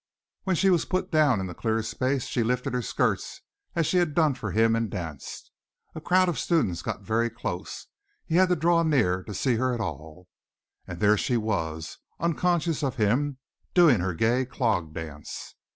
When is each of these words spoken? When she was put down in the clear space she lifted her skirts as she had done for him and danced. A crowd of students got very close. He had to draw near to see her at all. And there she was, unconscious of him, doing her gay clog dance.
When 0.45 0.55
she 0.55 0.71
was 0.71 0.83
put 0.85 1.11
down 1.11 1.39
in 1.39 1.45
the 1.45 1.53
clear 1.53 1.83
space 1.83 2.25
she 2.25 2.41
lifted 2.41 2.73
her 2.73 2.81
skirts 2.81 3.41
as 3.75 3.85
she 3.85 3.97
had 3.97 4.15
done 4.15 4.33
for 4.33 4.49
him 4.49 4.75
and 4.75 4.89
danced. 4.89 5.51
A 5.93 6.01
crowd 6.01 6.27
of 6.27 6.39
students 6.39 6.81
got 6.81 7.03
very 7.03 7.29
close. 7.29 7.85
He 8.25 8.37
had 8.37 8.49
to 8.49 8.55
draw 8.55 8.81
near 8.81 9.21
to 9.23 9.35
see 9.35 9.57
her 9.57 9.75
at 9.75 9.79
all. 9.79 10.27
And 10.87 10.99
there 11.01 11.17
she 11.17 11.37
was, 11.37 11.99
unconscious 12.19 12.81
of 12.81 12.95
him, 12.95 13.37
doing 13.75 13.99
her 13.99 14.15
gay 14.15 14.43
clog 14.43 14.91
dance. 14.91 15.53